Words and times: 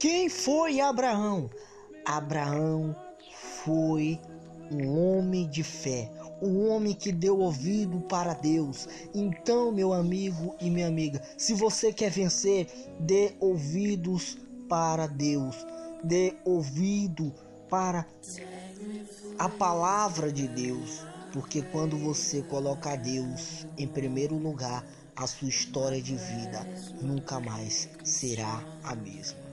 Quem 0.00 0.30
foi 0.30 0.80
Abraão? 0.80 1.50
Abraão 2.06 2.96
foi 3.62 4.18
um 4.72 4.88
homem 4.98 5.46
de 5.46 5.62
fé, 5.62 6.10
um 6.40 6.70
homem 6.70 6.94
que 6.94 7.12
deu 7.12 7.38
ouvido 7.38 8.00
para 8.08 8.32
Deus. 8.32 8.88
Então, 9.12 9.70
meu 9.70 9.92
amigo 9.92 10.56
e 10.58 10.70
minha 10.70 10.88
amiga, 10.88 11.20
se 11.36 11.52
você 11.52 11.92
quer 11.92 12.10
vencer, 12.10 12.66
dê 12.98 13.34
ouvidos 13.38 14.38
para 14.70 15.06
Deus, 15.06 15.54
dê 16.02 16.32
ouvido 16.46 17.34
para 17.68 18.06
a 19.38 19.50
palavra 19.50 20.32
de 20.32 20.48
Deus, 20.48 21.04
porque 21.30 21.60
quando 21.60 21.98
você 21.98 22.40
coloca 22.40 22.96
Deus 22.96 23.66
em 23.76 23.86
primeiro 23.86 24.38
lugar, 24.38 24.82
a 25.14 25.26
sua 25.26 25.50
história 25.50 26.00
de 26.00 26.16
vida 26.16 26.66
nunca 27.02 27.38
mais 27.38 27.86
será 28.02 28.64
a 28.82 28.94
mesma. 28.94 29.49